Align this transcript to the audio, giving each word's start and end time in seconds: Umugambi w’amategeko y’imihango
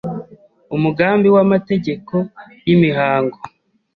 Umugambi 0.75 1.27
w’amategeko 1.35 2.15
y’imihango 2.67 3.37